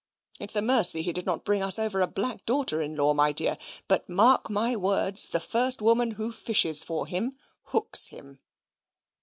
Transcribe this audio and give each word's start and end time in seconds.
It's 0.39 0.55
a 0.55 0.63
mercy 0.63 1.03
he 1.03 1.13
did 1.13 1.27
not 1.27 1.45
bring 1.45 1.61
us 1.61 1.77
over 1.77 2.01
a 2.01 2.07
black 2.07 2.43
daughter 2.47 2.81
in 2.81 2.95
law, 2.95 3.13
my 3.13 3.31
dear. 3.31 3.55
But, 3.87 4.09
mark 4.09 4.49
my 4.49 4.75
words, 4.75 5.29
the 5.29 5.39
first 5.39 5.79
woman 5.79 6.09
who 6.09 6.31
fishes 6.31 6.83
for 6.83 7.05
him, 7.05 7.37
hooks 7.65 8.07
him." 8.07 8.39